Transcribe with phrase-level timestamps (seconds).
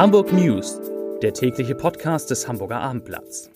[0.00, 0.80] Hamburg News,
[1.20, 3.50] der tägliche Podcast des Hamburger Abendblatts.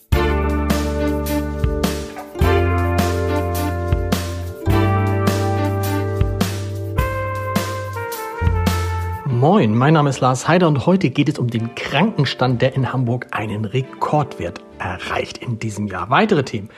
[9.25, 12.93] Moin, mein Name ist Lars Heider und heute geht es um den Krankenstand, der in
[12.93, 16.11] Hamburg einen Rekordwert erreicht in diesem Jahr.
[16.11, 16.69] Weitere Themen.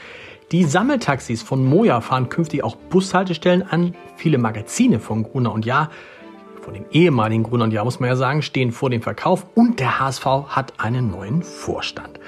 [0.53, 3.97] Die Sammeltaxis von Moja fahren künftig auch Bushaltestellen an.
[4.15, 5.91] Viele Magazine von Gruner und Jahr,
[6.67, 9.79] von dem ehemaligen Gruner und Jahr muss man ja sagen, stehen vor dem Verkauf und
[9.79, 12.19] der HSV hat einen neuen Vorstand.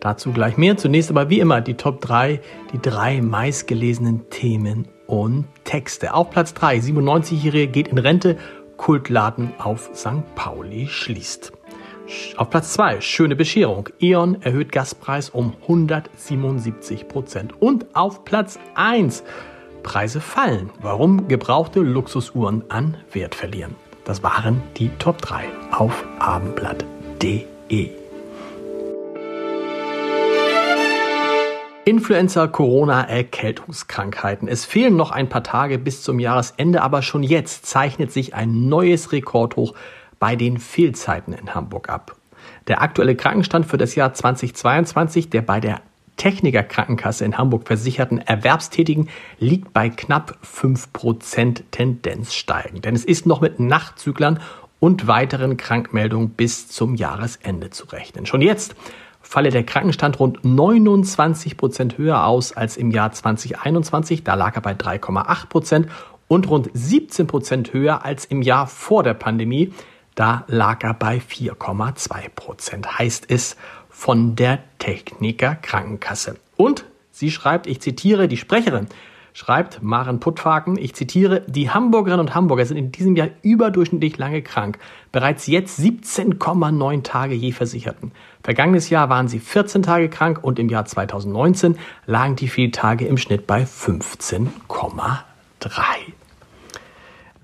[0.00, 0.78] Dazu gleich mehr.
[0.78, 2.40] Zunächst aber wie immer die Top 3,
[2.72, 6.14] die drei meistgelesenen Themen und Texte.
[6.14, 8.38] Auf Platz 3, 97-Jährige geht in Rente
[8.78, 10.34] Kultladen auf St.
[10.34, 11.52] Pauli schließt.
[12.38, 13.90] Auf Platz 2, schöne Bescherung.
[14.00, 17.60] E.ON erhöht Gaspreis um 177 Prozent.
[17.60, 19.24] Und auf Platz 1,
[19.84, 20.70] Preise fallen.
[20.80, 23.76] Warum gebrauchte Luxusuhren an Wert verlieren.
[24.04, 27.90] Das waren die Top 3 auf abendblatt.de.
[31.86, 34.48] Influenza, Corona, Erkältungskrankheiten.
[34.48, 38.68] Es fehlen noch ein paar Tage bis zum Jahresende, aber schon jetzt zeichnet sich ein
[38.68, 39.74] neues Rekordhoch
[40.18, 42.16] bei den Fehlzeiten in Hamburg ab.
[42.68, 45.82] Der aktuelle Krankenstand für das Jahr 2022, der bei der
[46.16, 52.84] Techniker Krankenkasse in Hamburg versicherten Erwerbstätigen liegt bei knapp 5% Tendenz steigend.
[52.84, 54.40] Denn es ist noch mit Nachtzüglern
[54.80, 58.26] und weiteren Krankmeldungen bis zum Jahresende zu rechnen.
[58.26, 58.74] Schon jetzt
[59.20, 64.24] falle der Krankenstand rund 29 Prozent höher aus als im Jahr 2021.
[64.24, 65.88] Da lag er bei 3,8 Prozent
[66.28, 69.72] und rund 17 Prozent höher als im Jahr vor der Pandemie.
[70.14, 72.98] Da lag er bei 4,2 Prozent.
[72.98, 73.56] Heißt es
[73.94, 76.36] von der Techniker Krankenkasse.
[76.56, 78.88] Und sie schreibt, ich zitiere die Sprecherin,
[79.32, 84.42] schreibt Maren Puttfaken, ich zitiere, die Hamburgerinnen und Hamburger sind in diesem Jahr überdurchschnittlich lange
[84.42, 84.78] krank.
[85.12, 88.10] Bereits jetzt 17,9 Tage je Versicherten.
[88.42, 93.16] Vergangenes Jahr waren sie 14 Tage krank und im Jahr 2019 lagen die Fehltage im
[93.16, 94.50] Schnitt bei 15,3.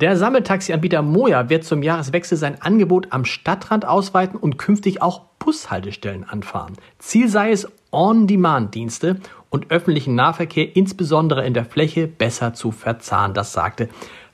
[0.00, 6.22] Der Sammeltaxi-Anbieter Moja wird zum Jahreswechsel sein Angebot am Stadtrand ausweiten und künftig auch Bushaltestellen
[6.22, 6.74] anfahren.
[7.00, 9.18] Ziel sei es, On-Demand-Dienste
[9.48, 13.34] und öffentlichen Nahverkehr insbesondere in der Fläche besser zu verzahnen.
[13.34, 13.88] Das sagte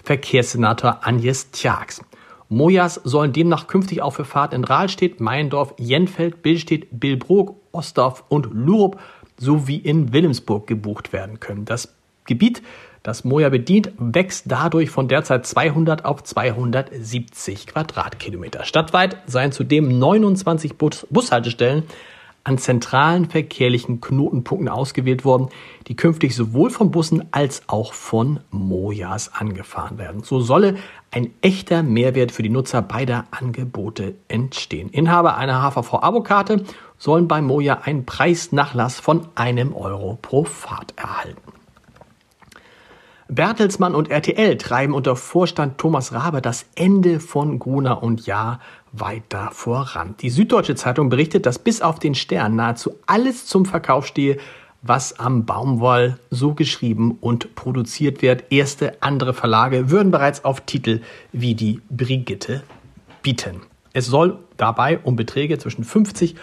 [0.05, 2.03] Verkehrssenator Agnes Tjax.
[2.51, 8.51] Mojas sollen demnach künftig auch für Fahrten in Rahlstedt, Meiendorf, Jenfeld, Billstedt, Billbrook, Ostdorf und
[8.53, 9.01] Lurup
[9.39, 11.65] sowie in Wilhelmsburg gebucht werden können.
[11.65, 11.95] Das
[12.27, 12.63] Gebiet,
[13.03, 18.65] das Moja bedient, wächst dadurch von derzeit 200 auf 270 Quadratkilometer.
[18.65, 21.85] Stadtweit seien zudem 29 Bus Bushaltestellen
[22.47, 25.49] an zentralen verkehrlichen Knotenpunkten ausgewählt worden,
[25.89, 30.23] die künftig sowohl von Bussen als auch von Mojas angefahren werden.
[30.23, 30.77] So solle
[31.11, 34.91] ein echter Mehrwert für die Nutzer beider Angebote entstehen.
[34.91, 36.63] Inhaber einer HVV-Abokarte
[36.99, 41.56] sollen bei Moja einen Preisnachlass von einem Euro pro Fahrt erhalten.
[43.29, 48.61] Bertelsmann und RTL treiben unter Vorstand Thomas Rabe das Ende von Gruner und Jahr
[48.93, 50.15] weiter voran.
[50.21, 54.39] Die Süddeutsche Zeitung berichtet, dass bis auf den Stern nahezu alles zum Verkauf stehe,
[54.83, 58.45] was am Baumwoll so geschrieben und produziert wird.
[58.51, 61.01] Erste andere Verlage würden bereits auf Titel
[61.33, 62.63] wie die Brigitte
[63.23, 63.63] bieten.
[63.93, 66.37] Es soll dabei um Beträge zwischen 50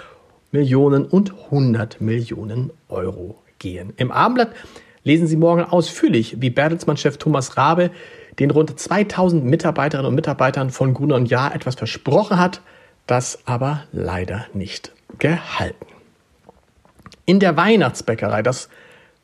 [0.52, 3.94] Millionen und 100 Millionen Euro gehen.
[3.96, 4.52] Im Abendblatt
[5.04, 7.92] lesen Sie morgen ausführlich, wie Bertelsmann-Chef Thomas Rabe
[8.40, 12.62] den rund 2000 Mitarbeiterinnen und Mitarbeitern von Gruner und Jahr etwas versprochen hat,
[13.06, 15.86] das aber leider nicht gehalten.
[17.26, 18.70] In der Weihnachtsbäckerei, das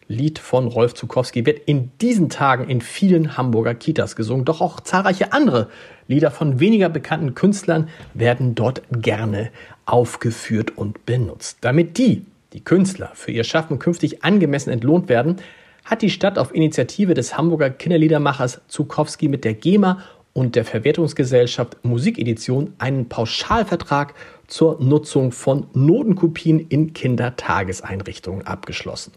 [0.08, 4.80] Lied von Rolf Zukowski, wird in diesen Tagen in vielen Hamburger Kitas gesungen, doch auch
[4.80, 5.70] zahlreiche andere
[6.08, 9.52] Lieder von weniger bekannten Künstlern werden dort gerne
[9.86, 11.60] aufgeführt und benutzt.
[11.62, 15.38] Damit die, die Künstler, für ihr Schaffen künftig angemessen entlohnt werden,
[15.86, 20.04] hat die Stadt auf Initiative des Hamburger Kinderliedermachers Zukowski mit der GEMA
[20.34, 24.14] und der Verwertungsgesellschaft Musikedition einen Pauschalvertrag
[24.48, 29.14] zur Nutzung von Notenkopien in Kindertageseinrichtungen abgeschlossen.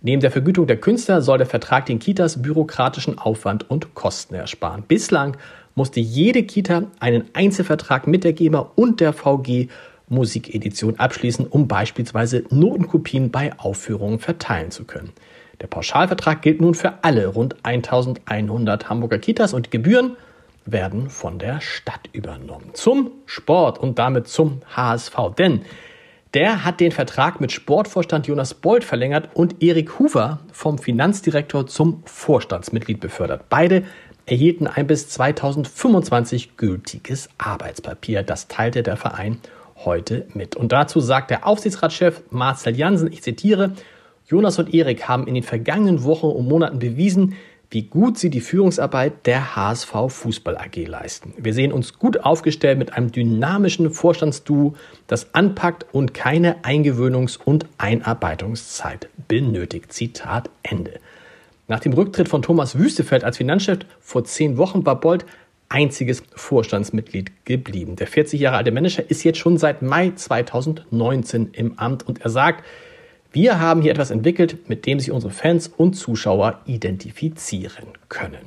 [0.00, 4.84] Neben der Vergütung der Künstler soll der Vertrag den Kitas bürokratischen Aufwand und Kosten ersparen.
[4.86, 5.36] Bislang
[5.74, 9.68] musste jede Kita einen Einzelvertrag mit der GEMA und der VG
[10.08, 15.12] Musikedition abschließen, um beispielsweise Notenkopien bei Aufführungen verteilen zu können.
[15.60, 20.16] Der Pauschalvertrag gilt nun für alle rund 1100 Hamburger Kitas und Gebühren
[20.66, 22.70] werden von der Stadt übernommen.
[22.72, 25.14] Zum Sport und damit zum HSV.
[25.38, 25.62] Denn
[26.32, 32.02] der hat den Vertrag mit Sportvorstand Jonas Bold verlängert und Erik Hufer vom Finanzdirektor zum
[32.06, 33.44] Vorstandsmitglied befördert.
[33.50, 33.84] Beide
[34.26, 38.22] erhielten ein bis 2025 gültiges Arbeitspapier.
[38.22, 39.38] Das teilte der Verein
[39.76, 40.56] heute mit.
[40.56, 43.72] Und dazu sagt der Aufsichtsratschef Marcel Jansen, ich zitiere,
[44.26, 47.34] Jonas und Erik haben in den vergangenen Wochen und Monaten bewiesen,
[47.70, 51.34] wie gut sie die Führungsarbeit der HSV Fußball AG leisten.
[51.36, 54.76] Wir sehen uns gut aufgestellt mit einem dynamischen Vorstandsduo,
[55.08, 59.92] das anpackt und keine Eingewöhnungs- und Einarbeitungszeit benötigt.
[59.92, 61.00] Zitat Ende.
[61.68, 65.26] Nach dem Rücktritt von Thomas Wüstefeld als Finanzchef vor zehn Wochen war Bold
[65.68, 67.96] einziges Vorstandsmitglied geblieben.
[67.96, 72.30] Der 40 Jahre alte Manager ist jetzt schon seit Mai 2019 im Amt und er
[72.30, 72.64] sagt,
[73.34, 78.46] wir haben hier etwas entwickelt, mit dem sich unsere Fans und Zuschauer identifizieren können.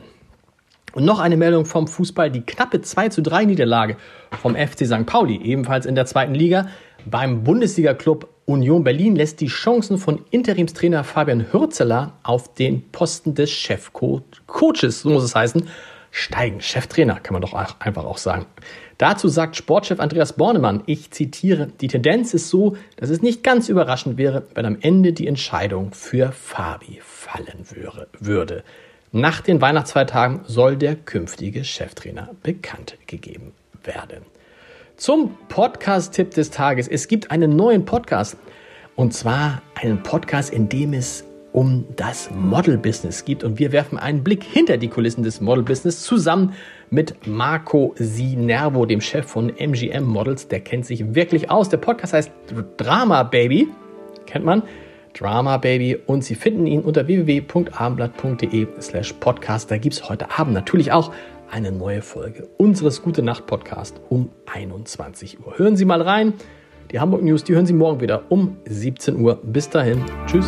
[0.94, 2.32] Und noch eine Meldung vom Fußball.
[2.32, 3.98] Die knappe 2 zu 3 Niederlage
[4.42, 5.06] vom FC St.
[5.06, 6.70] Pauli, ebenfalls in der zweiten Liga,
[7.06, 13.52] beim Bundesliga-Club Union Berlin lässt die Chancen von Interimstrainer Fabian Hürzeler auf den Posten des
[13.52, 15.68] Chefcoaches, so muss es heißen,
[16.12, 16.62] steigen.
[16.62, 18.46] Cheftrainer kann man doch einfach auch sagen.
[18.98, 23.70] Dazu sagt Sportchef Andreas Bornemann, ich zitiere, die Tendenz ist so, dass es nicht ganz
[23.70, 27.66] überraschend wäre, wenn am Ende die Entscheidung für Fabi fallen
[28.20, 28.64] würde.
[29.12, 34.24] Nach den Weihnachtsfeiertagen soll der künftige Cheftrainer bekannt gegeben werden.
[34.98, 36.88] Zum Podcast-Tipp des Tages.
[36.88, 38.36] Es gibt einen neuen Podcast.
[38.96, 41.24] Und zwar einen Podcast, in dem es
[41.58, 43.44] um das Model-Business gibt.
[43.44, 46.54] Und wir werfen einen Blick hinter die Kulissen des Model-Business zusammen
[46.92, 50.50] mit Marco Sinervo, dem Chef von MGM Models.
[50.50, 51.70] Der kennt sich wirklich aus.
[51.70, 52.32] Der Podcast heißt
[52.78, 53.70] Drama Baby.
[54.28, 54.62] Kennt man?
[55.18, 55.98] Drama Baby.
[56.06, 59.72] Und Sie finden ihn unter www.abendblatt.de slash podcast.
[59.72, 61.12] Da gibt es heute Abend natürlich auch
[61.50, 65.58] eine neue Folge unseres Gute Nacht Podcast um 21 Uhr.
[65.58, 66.34] Hören Sie mal rein.
[66.92, 69.40] Die Hamburg News, die hören Sie morgen wieder um 17 Uhr.
[69.42, 70.06] Bis dahin.
[70.28, 70.48] Tschüss.